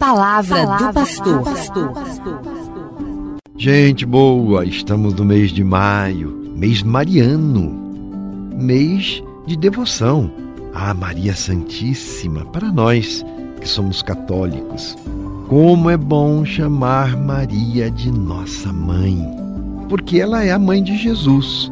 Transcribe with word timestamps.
Palavra, 0.00 0.66
Palavra 0.66 0.86
do 0.86 0.94
pastor. 0.94 1.92
Gente 3.54 4.06
boa, 4.06 4.64
estamos 4.64 5.12
no 5.12 5.26
mês 5.26 5.50
de 5.50 5.62
maio, 5.62 6.54
mês 6.56 6.82
mariano, 6.82 7.70
mês 8.56 9.22
de 9.46 9.58
devoção 9.58 10.32
à 10.72 10.94
Maria 10.94 11.36
Santíssima 11.36 12.46
para 12.46 12.72
nós 12.72 13.22
que 13.60 13.68
somos 13.68 14.00
católicos. 14.00 14.96
Como 15.48 15.90
é 15.90 15.98
bom 15.98 16.46
chamar 16.46 17.14
Maria 17.14 17.90
de 17.90 18.10
nossa 18.10 18.72
mãe, 18.72 19.22
porque 19.86 20.18
ela 20.18 20.42
é 20.42 20.50
a 20.50 20.58
mãe 20.58 20.82
de 20.82 20.96
Jesus. 20.96 21.70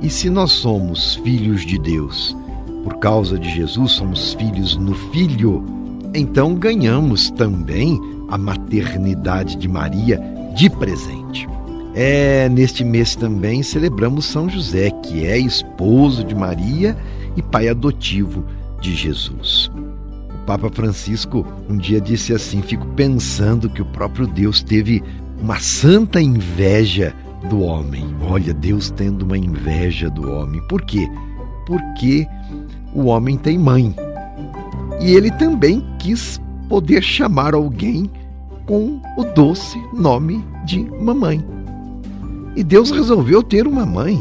E 0.00 0.08
se 0.08 0.30
nós 0.30 0.52
somos 0.52 1.16
filhos 1.16 1.66
de 1.66 1.80
Deus, 1.80 2.36
por 2.84 2.98
causa 2.98 3.36
de 3.36 3.50
Jesus 3.50 3.90
somos 3.90 4.34
filhos 4.34 4.76
no 4.76 4.94
Filho, 5.10 5.64
então 6.16 6.54
ganhamos 6.54 7.30
também 7.30 8.00
a 8.28 8.38
maternidade 8.38 9.56
de 9.56 9.68
Maria 9.68 10.20
de 10.54 10.70
presente. 10.70 11.46
É, 11.94 12.48
neste 12.48 12.84
mês 12.84 13.14
também 13.14 13.62
celebramos 13.62 14.26
São 14.26 14.48
José, 14.48 14.90
que 15.02 15.26
é 15.26 15.38
esposo 15.38 16.24
de 16.24 16.34
Maria 16.34 16.96
e 17.36 17.42
pai 17.42 17.68
adotivo 17.68 18.44
de 18.80 18.94
Jesus. 18.94 19.70
O 20.34 20.46
Papa 20.46 20.70
Francisco 20.70 21.46
um 21.68 21.76
dia 21.76 22.00
disse 22.00 22.34
assim: 22.34 22.60
Fico 22.60 22.86
pensando 22.88 23.70
que 23.70 23.80
o 23.80 23.86
próprio 23.86 24.26
Deus 24.26 24.62
teve 24.62 25.02
uma 25.40 25.58
santa 25.58 26.20
inveja 26.20 27.14
do 27.48 27.60
homem. 27.60 28.04
Olha, 28.28 28.52
Deus 28.52 28.90
tendo 28.90 29.22
uma 29.22 29.38
inveja 29.38 30.10
do 30.10 30.30
homem. 30.30 30.60
Por 30.68 30.82
quê? 30.82 31.08
Porque 31.66 32.26
o 32.94 33.06
homem 33.06 33.36
tem 33.36 33.58
mãe. 33.58 33.94
E 35.00 35.12
ele 35.12 35.30
também 35.32 35.84
quis 36.06 36.40
poder 36.68 37.02
chamar 37.02 37.52
alguém 37.52 38.08
com 38.64 39.00
o 39.16 39.24
doce 39.34 39.76
nome 39.92 40.44
de 40.64 40.78
mamãe. 41.00 41.44
E 42.54 42.62
Deus 42.62 42.92
resolveu 42.92 43.42
ter 43.42 43.66
uma 43.66 43.84
mãe. 43.84 44.16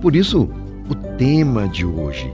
Por 0.00 0.16
isso, 0.16 0.48
o 0.88 0.94
tema 1.18 1.68
de 1.68 1.84
hoje, 1.84 2.32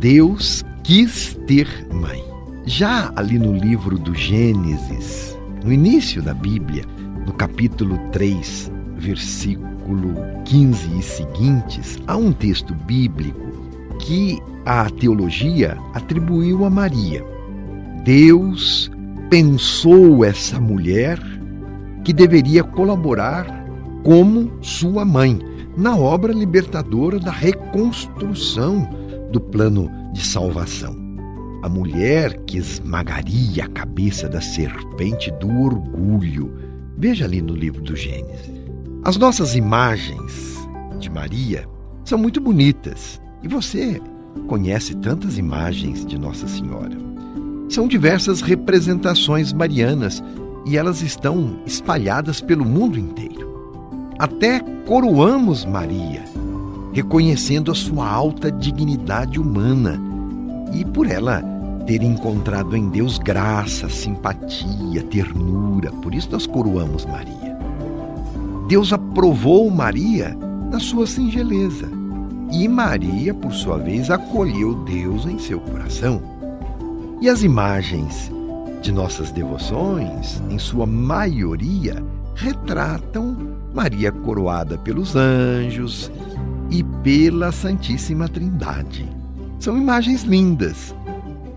Deus 0.00 0.64
quis 0.82 1.38
ter 1.46 1.68
mãe. 1.92 2.24
Já 2.64 3.12
ali 3.14 3.38
no 3.38 3.52
livro 3.52 3.98
do 3.98 4.14
Gênesis, 4.14 5.38
no 5.62 5.70
início 5.70 6.22
da 6.22 6.32
Bíblia, 6.32 6.84
no 7.26 7.32
capítulo 7.34 7.98
3, 8.10 8.72
versículo 8.96 10.14
15 10.46 10.98
e 10.98 11.02
seguintes, 11.02 11.98
há 12.06 12.16
um 12.16 12.32
texto 12.32 12.74
bíblico 12.74 13.38
que 14.00 14.40
a 14.64 14.88
teologia 14.88 15.76
atribuiu 15.92 16.64
a 16.64 16.70
Maria. 16.70 17.33
Deus 18.04 18.90
pensou 19.30 20.26
essa 20.26 20.60
mulher 20.60 21.18
que 22.04 22.12
deveria 22.12 22.62
colaborar 22.62 23.66
como 24.04 24.52
sua 24.60 25.06
mãe 25.06 25.38
na 25.74 25.96
obra 25.96 26.30
libertadora 26.30 27.18
da 27.18 27.30
reconstrução 27.30 28.86
do 29.32 29.40
plano 29.40 29.90
de 30.12 30.22
salvação. 30.22 30.94
A 31.62 31.68
mulher 31.70 32.36
que 32.44 32.58
esmagaria 32.58 33.64
a 33.64 33.68
cabeça 33.68 34.28
da 34.28 34.42
serpente 34.42 35.30
do 35.40 35.48
orgulho. 35.62 36.52
Veja 36.98 37.24
ali 37.24 37.40
no 37.40 37.54
livro 37.54 37.80
do 37.80 37.96
Gênesis. 37.96 38.52
As 39.02 39.16
nossas 39.16 39.56
imagens 39.56 40.68
de 41.00 41.08
Maria 41.08 41.66
são 42.04 42.18
muito 42.18 42.38
bonitas 42.38 43.18
e 43.42 43.48
você 43.48 43.98
conhece 44.46 44.94
tantas 44.96 45.38
imagens 45.38 46.04
de 46.04 46.18
Nossa 46.18 46.46
Senhora. 46.46 47.13
São 47.74 47.88
diversas 47.88 48.40
representações 48.40 49.52
marianas 49.52 50.22
e 50.64 50.76
elas 50.76 51.02
estão 51.02 51.56
espalhadas 51.66 52.40
pelo 52.40 52.64
mundo 52.64 52.96
inteiro. 52.96 54.12
Até 54.16 54.60
coroamos 54.86 55.64
Maria, 55.64 56.22
reconhecendo 56.92 57.72
a 57.72 57.74
sua 57.74 58.08
alta 58.08 58.48
dignidade 58.48 59.40
humana 59.40 60.00
e 60.72 60.84
por 60.84 61.10
ela 61.10 61.42
ter 61.84 62.00
encontrado 62.04 62.76
em 62.76 62.88
Deus 62.90 63.18
graça, 63.18 63.88
simpatia, 63.88 65.02
ternura. 65.10 65.90
Por 65.94 66.14
isso 66.14 66.28
nós 66.30 66.46
coroamos 66.46 67.04
Maria. 67.04 67.58
Deus 68.68 68.92
aprovou 68.92 69.68
Maria 69.68 70.38
na 70.70 70.78
sua 70.78 71.08
singeleza 71.08 71.90
e 72.52 72.68
Maria, 72.68 73.34
por 73.34 73.52
sua 73.52 73.78
vez, 73.78 74.12
acolheu 74.12 74.76
Deus 74.84 75.26
em 75.26 75.40
seu 75.40 75.58
coração. 75.58 76.33
E 77.24 77.28
as 77.30 77.42
imagens 77.42 78.30
de 78.82 78.92
nossas 78.92 79.32
devoções, 79.32 80.42
em 80.50 80.58
sua 80.58 80.84
maioria, 80.84 82.04
retratam 82.34 83.34
Maria 83.72 84.12
coroada 84.12 84.76
pelos 84.76 85.16
anjos 85.16 86.12
e 86.68 86.84
pela 87.02 87.50
Santíssima 87.50 88.28
Trindade. 88.28 89.08
São 89.58 89.78
imagens 89.78 90.24
lindas, 90.24 90.94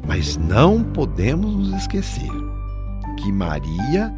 mas 0.08 0.38
não 0.38 0.82
podemos 0.82 1.54
nos 1.54 1.82
esquecer 1.82 2.32
que 3.18 3.30
Maria 3.30 4.10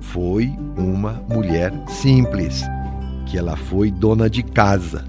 foi 0.00 0.56
uma 0.76 1.20
mulher 1.28 1.72
simples, 1.88 2.62
que 3.26 3.36
ela 3.36 3.56
foi 3.56 3.90
dona 3.90 4.30
de 4.30 4.44
casa 4.44 5.04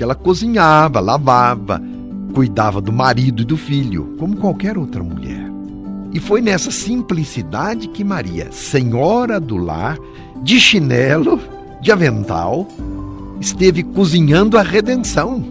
que 0.00 0.04
ela 0.04 0.14
cozinhava, 0.14 0.98
lavava, 0.98 1.78
cuidava 2.30 2.80
do 2.80 2.92
marido 2.92 3.42
e 3.42 3.44
do 3.44 3.56
filho, 3.56 4.14
como 4.18 4.36
qualquer 4.36 4.78
outra 4.78 5.02
mulher. 5.02 5.50
E 6.12 6.18
foi 6.18 6.40
nessa 6.40 6.70
simplicidade 6.70 7.88
que 7.88 8.02
Maria, 8.02 8.50
senhora 8.50 9.38
do 9.38 9.56
lar, 9.56 9.98
de 10.42 10.58
chinelo, 10.58 11.40
de 11.80 11.92
avental, 11.92 12.66
esteve 13.40 13.82
cozinhando 13.82 14.58
a 14.58 14.62
redenção, 14.62 15.44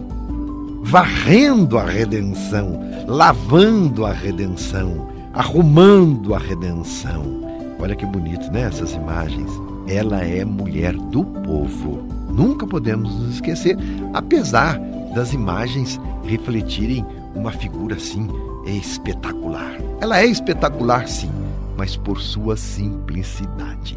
varrendo 0.82 1.78
a 1.78 1.84
redenção, 1.84 2.80
lavando 3.06 4.04
a 4.04 4.12
redenção, 4.12 5.08
arrumando 5.32 6.34
a 6.34 6.38
redenção. 6.38 7.40
Olha 7.78 7.96
que 7.96 8.04
bonito, 8.04 8.50
né? 8.52 8.62
Essas 8.62 8.92
imagens. 8.92 9.50
Ela 9.86 10.22
é 10.22 10.44
mulher 10.44 10.94
do 10.94 11.24
povo 11.24 12.20
Nunca 12.32 12.66
podemos 12.66 13.14
nos 13.14 13.34
esquecer, 13.34 13.76
apesar 14.14 14.80
das 15.14 15.32
imagens 15.32 16.00
refletirem 16.24 17.04
uma 17.34 17.52
figura 17.52 17.96
assim 17.96 18.28
espetacular. 18.66 19.76
Ela 20.00 20.20
é 20.20 20.26
espetacular, 20.26 21.08
sim, 21.08 21.30
mas 21.76 21.96
por 21.96 22.20
sua 22.20 22.56
simplicidade. 22.56 23.96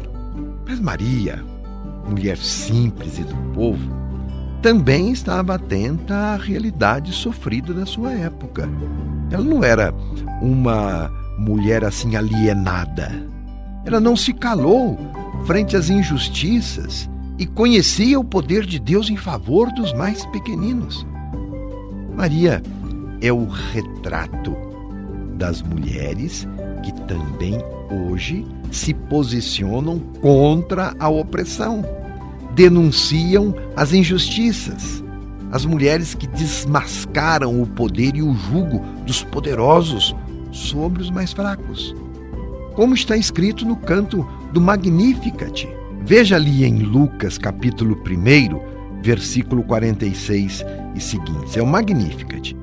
Mas 0.66 0.80
Maria, 0.80 1.44
mulher 2.08 2.36
simples 2.36 3.18
e 3.18 3.24
do 3.24 3.36
povo, 3.52 4.04
também 4.62 5.12
estava 5.12 5.54
atenta 5.54 6.14
à 6.14 6.36
realidade 6.36 7.12
sofrida 7.12 7.74
da 7.74 7.84
sua 7.84 8.12
época. 8.12 8.68
Ela 9.30 9.44
não 9.44 9.62
era 9.62 9.92
uma 10.40 11.10
mulher 11.38 11.84
assim 11.84 12.16
alienada. 12.16 13.12
Ela 13.84 14.00
não 14.00 14.16
se 14.16 14.32
calou 14.32 14.98
frente 15.44 15.76
às 15.76 15.90
injustiças 15.90 17.10
e 17.38 17.46
conhecia 17.46 18.18
o 18.18 18.24
poder 18.24 18.64
de 18.64 18.78
Deus 18.78 19.10
em 19.10 19.16
favor 19.16 19.72
dos 19.72 19.92
mais 19.92 20.24
pequeninos. 20.26 21.06
Maria 22.16 22.62
é 23.20 23.32
o 23.32 23.46
retrato 23.46 24.56
das 25.36 25.62
mulheres 25.62 26.46
que 26.82 26.92
também 27.02 27.58
hoje 27.90 28.46
se 28.70 28.94
posicionam 28.94 29.98
contra 30.20 30.94
a 30.98 31.08
opressão, 31.08 31.84
denunciam 32.54 33.54
as 33.76 33.92
injustiças, 33.92 35.02
as 35.50 35.64
mulheres 35.64 36.14
que 36.14 36.26
desmascaram 36.26 37.60
o 37.60 37.66
poder 37.66 38.16
e 38.16 38.22
o 38.22 38.34
jugo 38.34 38.80
dos 39.06 39.22
poderosos 39.24 40.14
sobre 40.52 41.02
os 41.02 41.10
mais 41.10 41.32
fracos. 41.32 41.94
Como 42.74 42.94
está 42.94 43.16
escrito 43.16 43.64
no 43.64 43.76
canto 43.76 44.26
do 44.52 44.60
Magnificat, 44.60 45.68
Veja 46.06 46.36
ali 46.36 46.66
em 46.66 46.80
Lucas, 46.80 47.38
capítulo 47.38 47.96
1, 47.96 49.00
versículo 49.02 49.62
46 49.62 50.62
e 50.94 51.00
seguintes. 51.00 51.56
É 51.56 51.62
o 51.62 51.66
Magnificat. 51.66 52.54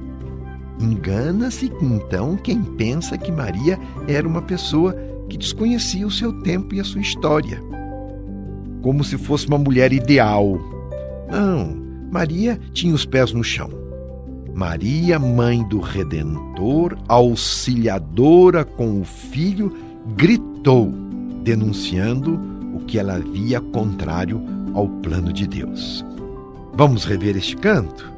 Engana-se 0.79 1.71
então 1.81 2.37
quem 2.37 2.61
pensa 2.61 3.17
que 3.17 3.31
Maria 3.31 3.79
era 4.07 4.27
uma 4.27 4.43
pessoa 4.43 4.95
que 5.27 5.39
desconhecia 5.39 6.05
o 6.05 6.11
seu 6.11 6.31
tempo 6.43 6.75
e 6.75 6.79
a 6.79 6.83
sua 6.83 7.01
história, 7.01 7.59
como 8.83 9.03
se 9.03 9.17
fosse 9.17 9.47
uma 9.47 9.57
mulher 9.57 9.91
ideal. 9.91 10.59
Não, 11.27 11.75
Maria 12.11 12.59
tinha 12.73 12.93
os 12.93 13.07
pés 13.07 13.33
no 13.33 13.43
chão. 13.43 13.71
Maria, 14.53 15.17
mãe 15.17 15.67
do 15.67 15.79
Redentor, 15.79 16.95
auxiliadora 17.07 18.63
com 18.63 19.01
o 19.01 19.03
filho, 19.03 19.75
gritou, 20.15 20.93
denunciando 21.43 22.50
o 22.73 22.79
que 22.79 22.99
ela 22.99 23.19
via 23.19 23.59
contrário 23.59 24.41
ao 24.73 24.87
plano 24.87 25.31
de 25.31 25.47
Deus. 25.47 26.05
Vamos 26.73 27.05
rever 27.05 27.35
este 27.35 27.55
canto? 27.57 28.11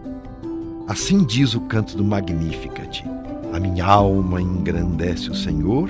Assim 0.88 1.24
diz 1.24 1.56
o 1.56 1.62
canto 1.62 1.98
do 1.98 2.04
Magnificat: 2.04 3.04
A 3.52 3.60
minha 3.60 3.86
alma 3.86 4.42
engrandece 4.42 5.30
o 5.30 5.36
Senhor, 5.36 5.90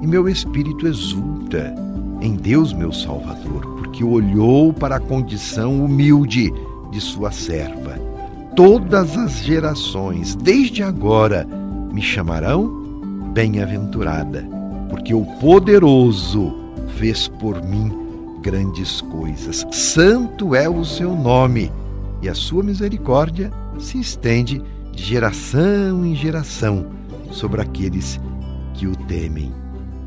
e 0.00 0.06
meu 0.06 0.28
espírito 0.28 0.86
exulta 0.86 1.74
em 2.20 2.36
Deus, 2.36 2.72
meu 2.72 2.92
Salvador, 2.92 3.66
porque 3.78 4.04
olhou 4.04 4.72
para 4.72 4.96
a 4.96 5.00
condição 5.00 5.84
humilde 5.84 6.52
de 6.90 7.00
sua 7.00 7.30
serva. 7.30 7.98
Todas 8.54 9.16
as 9.16 9.38
gerações, 9.38 10.34
desde 10.34 10.82
agora, 10.82 11.46
me 11.92 12.02
chamarão 12.02 12.68
bem-aventurada, 13.32 14.46
porque 14.90 15.14
o 15.14 15.24
poderoso 15.40 16.59
fez 17.00 17.28
por 17.28 17.64
mim 17.64 17.90
grandes 18.42 19.00
coisas. 19.00 19.66
Santo 19.72 20.54
é 20.54 20.68
o 20.68 20.84
seu 20.84 21.16
nome, 21.16 21.72
e 22.20 22.28
a 22.28 22.34
sua 22.34 22.62
misericórdia 22.62 23.50
se 23.78 23.98
estende 23.98 24.62
de 24.92 25.02
geração 25.02 26.04
em 26.04 26.14
geração 26.14 26.88
sobre 27.30 27.62
aqueles 27.62 28.20
que 28.74 28.86
o 28.86 28.94
temem. 28.94 29.50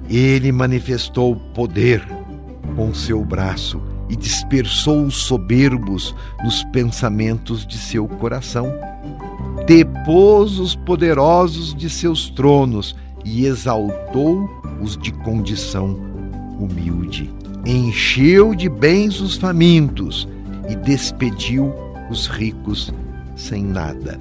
Ele 0.07 0.51
manifestou 0.51 1.35
poder 1.55 2.07
com 2.75 2.93
seu 2.93 3.25
braço 3.25 3.81
e 4.07 4.15
dispersou 4.15 5.03
os 5.03 5.15
soberbos 5.15 6.15
nos 6.43 6.63
pensamentos 6.65 7.65
de 7.65 7.79
seu 7.79 8.07
coração. 8.07 8.71
Depôs 9.65 10.59
os 10.59 10.75
poderosos 10.75 11.73
de 11.73 11.89
seus 11.89 12.29
tronos 12.29 12.95
e 13.25 13.47
exaltou 13.47 14.47
os 14.79 14.95
de 14.95 15.11
condição 15.11 16.12
humilde. 16.63 17.31
Encheu 17.65 18.53
de 18.53 18.67
bens 18.67 19.21
os 19.21 19.35
famintos 19.35 20.27
e 20.69 20.75
despediu 20.75 21.73
os 22.09 22.27
ricos 22.27 22.93
sem 23.35 23.63
nada. 23.63 24.19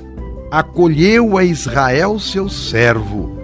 Acolheu 0.50 1.36
a 1.38 1.44
Israel 1.44 2.18
seu 2.18 2.48
servo, 2.48 3.36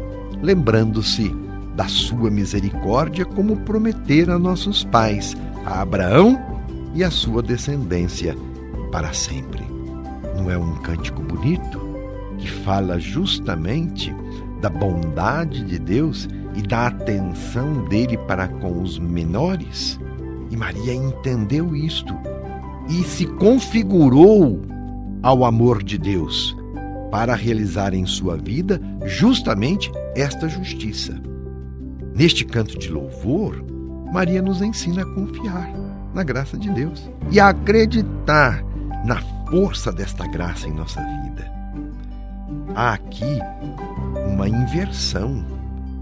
lembrando-se 0.43 1.35
da 1.75 1.89
sua 1.89 2.31
misericórdia, 2.31 3.25
como 3.25 3.57
prometera 3.59 4.35
a 4.35 4.39
nossos 4.39 4.85
pais, 4.85 5.37
a 5.65 5.81
Abraão 5.81 6.39
e 6.95 7.05
a 7.05 7.11
sua 7.11 7.43
descendência 7.43 8.37
para 8.91 9.13
sempre. 9.13 9.65
Não 10.37 10.51
é 10.51 10.59
um 10.59 10.75
cântico 10.77 11.23
bonito 11.23 11.81
que 12.39 12.51
fala 12.51 12.99
justamente 12.99 14.15
da 14.61 14.69
bondade 14.69 15.65
de 15.65 15.79
Deus 15.79 16.29
e 16.55 16.63
da 16.63 16.87
atenção 16.87 17.85
dele 17.85 18.17
para 18.17 18.49
com 18.49 18.83
os 18.83 18.99
menores? 18.99 19.99
E 20.51 20.57
Maria 20.57 20.95
entendeu 20.95 21.75
isto 21.77 22.15
e 22.89 23.05
se 23.05 23.27
configurou 23.27 24.63
ao 25.23 25.45
amor 25.45 25.83
de 25.83 25.99
Deus 25.99 26.57
para 27.11 27.35
realizar 27.35 27.95
em 27.95 28.07
sua 28.07 28.37
vida 28.37 28.81
justamente 29.05 29.91
esta 30.15 30.49
justiça. 30.49 31.21
Neste 32.15 32.45
canto 32.45 32.79
de 32.79 32.91
louvor, 32.91 33.65
Maria 34.13 34.43
nos 34.43 34.63
ensina 34.63 35.03
a 35.03 35.15
confiar 35.15 35.71
na 36.15 36.23
graça 36.23 36.57
de 36.57 36.71
Deus 36.71 37.11
e 37.31 37.39
a 37.39 37.49
acreditar 37.49 38.65
na 39.05 39.21
força 39.51 39.93
desta 39.93 40.27
graça 40.27 40.67
em 40.67 40.73
nossa 40.73 41.01
vida. 41.01 41.51
Há 42.75 42.95
aqui 42.95 43.39
uma 44.27 44.49
inversão 44.49 45.45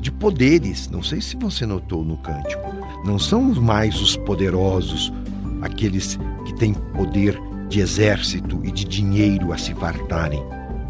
de 0.00 0.10
poderes. 0.10 0.88
Não 0.90 1.02
sei 1.02 1.20
se 1.20 1.36
você 1.36 1.66
notou 1.66 2.04
no 2.04 2.16
cântico. 2.18 2.62
Não 3.04 3.18
são 3.18 3.42
mais 3.42 4.00
os 4.00 4.16
poderosos, 4.16 5.12
aqueles 5.62 6.18
que 6.44 6.54
têm 6.54 6.74
poder 6.74 7.40
de 7.68 7.80
exército 7.80 8.60
e 8.64 8.70
de 8.70 8.84
dinheiro 8.84 9.52
a 9.52 9.58
se 9.58 9.74
fartarem, 9.74 10.42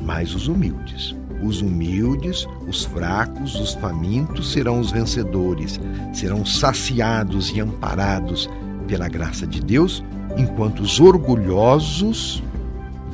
mas 0.02 0.34
os 0.34 0.48
humildes. 0.48 1.16
Os 1.42 1.60
humildes, 1.60 2.46
os 2.66 2.84
fracos, 2.84 3.54
os 3.56 3.74
famintos 3.74 4.52
serão 4.52 4.80
os 4.80 4.90
vencedores, 4.90 5.78
serão 6.12 6.44
saciados 6.44 7.50
e 7.50 7.60
amparados 7.60 8.48
pela 8.86 9.08
graça 9.08 9.46
de 9.46 9.60
Deus, 9.60 10.02
enquanto 10.36 10.80
os 10.80 10.98
orgulhosos 10.98 12.42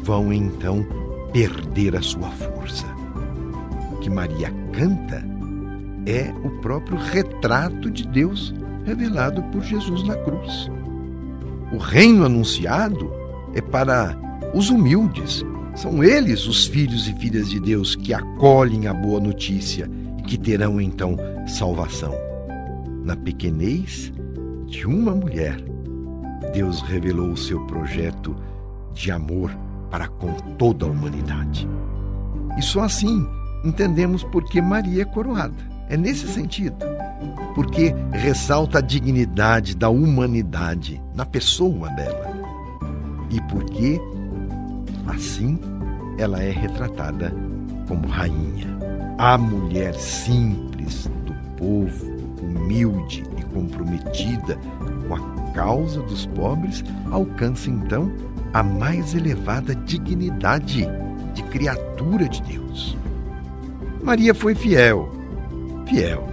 vão 0.02 0.32
então 0.32 0.86
perder 1.32 1.96
a 1.96 2.02
sua 2.02 2.30
força. 2.30 2.86
O 3.92 3.96
que 3.96 4.10
Maria 4.10 4.52
canta 4.72 5.24
é 6.06 6.32
o 6.44 6.50
próprio 6.60 6.96
retrato 6.96 7.90
de 7.90 8.06
Deus 8.06 8.54
revelado 8.84 9.42
por 9.44 9.62
Jesus 9.62 10.02
na 10.02 10.16
cruz. 10.16 10.70
O 11.72 11.78
reino 11.78 12.24
anunciado 12.24 13.10
é 13.54 13.60
para 13.60 14.16
os 14.54 14.70
humildes. 14.70 15.44
São 15.74 16.04
eles 16.04 16.46
os 16.46 16.66
filhos 16.66 17.08
e 17.08 17.14
filhas 17.14 17.48
de 17.48 17.58
Deus 17.58 17.96
que 17.96 18.12
acolhem 18.12 18.86
a 18.86 18.94
boa 18.94 19.20
notícia 19.20 19.88
e 20.18 20.22
que 20.22 20.36
terão 20.36 20.80
então 20.80 21.16
salvação. 21.46 22.14
Na 23.04 23.16
pequenez 23.16 24.12
de 24.66 24.86
uma 24.86 25.14
mulher, 25.14 25.56
Deus 26.52 26.82
revelou 26.82 27.30
o 27.30 27.36
seu 27.36 27.60
projeto 27.66 28.36
de 28.92 29.10
amor 29.10 29.50
para 29.90 30.08
com 30.08 30.32
toda 30.58 30.84
a 30.84 30.88
humanidade. 30.88 31.66
E 32.58 32.62
só 32.62 32.82
assim 32.82 33.26
entendemos 33.64 34.22
por 34.24 34.44
que 34.44 34.60
Maria 34.60 35.02
é 35.02 35.06
coroada. 35.06 35.71
É 35.92 35.96
nesse 35.98 36.26
sentido, 36.26 36.76
porque 37.54 37.94
ressalta 38.12 38.78
a 38.78 38.80
dignidade 38.80 39.76
da 39.76 39.90
humanidade 39.90 40.98
na 41.14 41.26
pessoa 41.26 41.90
dela. 41.90 42.32
E 43.28 43.38
porque, 43.42 44.00
assim, 45.06 45.60
ela 46.16 46.42
é 46.42 46.50
retratada 46.50 47.30
como 47.86 48.08
rainha. 48.08 48.68
A 49.18 49.36
mulher 49.36 49.92
simples 49.92 51.10
do 51.26 51.34
povo, 51.58 52.06
humilde 52.40 53.22
e 53.36 53.42
comprometida 53.52 54.58
com 55.06 55.14
a 55.14 55.52
causa 55.52 56.00
dos 56.04 56.24
pobres, 56.24 56.82
alcança 57.10 57.68
então 57.68 58.10
a 58.54 58.62
mais 58.62 59.14
elevada 59.14 59.74
dignidade 59.74 60.88
de 61.34 61.42
criatura 61.42 62.26
de 62.30 62.40
Deus. 62.44 62.96
Maria 64.02 64.34
foi 64.34 64.54
fiel 64.54 65.20
fiel 65.92 66.26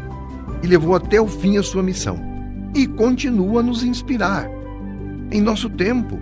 e 0.64 0.68
levou 0.68 0.96
até 0.96 1.20
o 1.20 1.28
fim 1.28 1.58
a 1.58 1.64
sua 1.64 1.84
missão 1.84 2.18
e 2.74 2.88
continua 2.88 3.60
a 3.60 3.64
nos 3.64 3.84
inspirar 3.84 4.50
em 5.32 5.42
nosso 5.42 5.70
tempo 5.70 6.18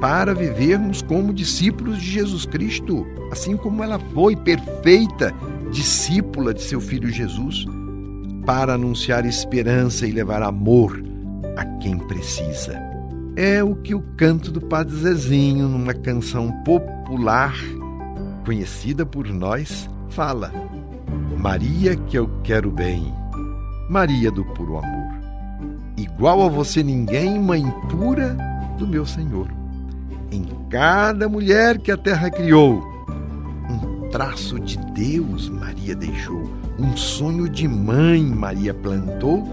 para 0.00 0.34
vivermos 0.34 1.00
como 1.00 1.32
discípulos 1.32 2.00
de 2.00 2.10
Jesus 2.10 2.44
Cristo, 2.44 3.06
assim 3.30 3.56
como 3.56 3.82
ela 3.82 3.98
foi 4.12 4.34
perfeita 4.36 5.32
discípula 5.70 6.52
de 6.52 6.60
seu 6.60 6.80
filho 6.80 7.08
Jesus, 7.08 7.64
para 8.44 8.74
anunciar 8.74 9.24
esperança 9.24 10.06
e 10.06 10.10
levar 10.10 10.42
amor 10.42 11.02
a 11.56 11.64
quem 11.78 11.96
precisa. 11.96 12.78
É 13.36 13.62
o 13.62 13.76
que 13.76 13.94
o 13.94 14.02
canto 14.16 14.50
do 14.50 14.60
Padre 14.60 14.96
Zezinho, 14.96 15.68
numa 15.68 15.94
canção 15.94 16.50
popular 16.64 17.54
conhecida 18.44 19.06
por 19.06 19.28
nós, 19.28 19.88
fala. 20.10 20.52
Maria 21.42 21.96
que 21.96 22.16
eu 22.16 22.30
quero 22.44 22.70
bem, 22.70 23.12
Maria 23.90 24.30
do 24.30 24.44
puro 24.44 24.78
amor. 24.78 25.12
Igual 25.96 26.42
a 26.42 26.48
você 26.48 26.84
ninguém, 26.84 27.36
mãe 27.36 27.68
pura 27.90 28.36
do 28.78 28.86
meu 28.86 29.04
Senhor. 29.04 29.48
Em 30.30 30.44
cada 30.70 31.28
mulher 31.28 31.78
que 31.78 31.90
a 31.90 31.96
terra 31.96 32.30
criou, 32.30 32.80
um 33.68 34.08
traço 34.08 34.60
de 34.60 34.78
Deus 34.92 35.48
Maria 35.48 35.96
deixou, 35.96 36.48
um 36.78 36.96
sonho 36.96 37.48
de 37.48 37.66
mãe 37.66 38.22
Maria 38.22 38.72
plantou 38.72 39.44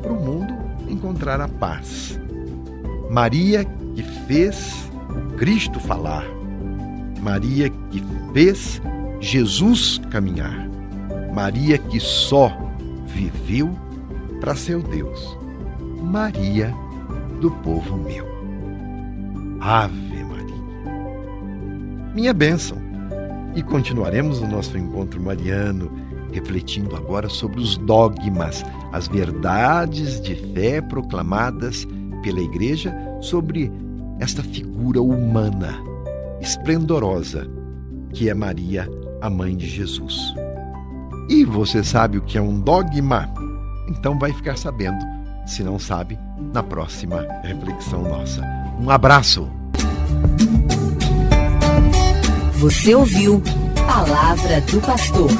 para 0.00 0.14
o 0.14 0.24
mundo 0.24 0.54
encontrar 0.88 1.42
a 1.42 1.48
paz. 1.48 2.18
Maria 3.10 3.66
que 3.94 4.02
fez 4.26 4.90
o 5.10 5.36
Cristo 5.36 5.78
falar, 5.78 6.24
Maria 7.20 7.68
que 7.90 8.02
fez 8.32 8.80
Jesus 9.20 10.00
caminhar. 10.10 10.73
Maria 11.34 11.76
que 11.78 11.98
só 11.98 12.56
viveu 13.06 13.68
para 14.40 14.54
seu 14.54 14.80
Deus. 14.80 15.36
Maria 16.00 16.72
do 17.40 17.50
povo 17.50 17.96
meu. 17.96 18.24
Ave 19.60 20.22
Maria. 20.22 20.54
Minha 22.14 22.32
bênção. 22.32 22.78
E 23.56 23.62
continuaremos 23.64 24.40
o 24.40 24.46
nosso 24.46 24.78
encontro 24.78 25.20
mariano, 25.20 25.90
refletindo 26.32 26.94
agora 26.94 27.28
sobre 27.28 27.60
os 27.60 27.76
dogmas, 27.78 28.64
as 28.92 29.08
verdades 29.08 30.20
de 30.20 30.36
fé 30.54 30.80
proclamadas 30.80 31.84
pela 32.22 32.40
Igreja 32.40 32.94
sobre 33.20 33.72
esta 34.20 34.42
figura 34.42 35.02
humana, 35.02 35.74
esplendorosa, 36.40 37.48
que 38.12 38.28
é 38.28 38.34
Maria, 38.34 38.88
a 39.20 39.28
mãe 39.28 39.56
de 39.56 39.66
Jesus. 39.66 40.34
E 41.28 41.44
você 41.44 41.82
sabe 41.82 42.18
o 42.18 42.22
que 42.22 42.36
é 42.36 42.42
um 42.42 42.60
dogma? 42.60 43.28
Então 43.88 44.18
vai 44.18 44.32
ficar 44.32 44.56
sabendo, 44.56 45.04
se 45.46 45.62
não 45.62 45.78
sabe, 45.78 46.18
na 46.52 46.62
próxima 46.62 47.26
reflexão 47.42 48.02
nossa. 48.02 48.42
Um 48.80 48.90
abraço. 48.90 49.48
Você 52.54 52.94
ouviu 52.94 53.42
Palavra 53.86 54.60
do 54.62 54.80
Pastor. 54.80 55.30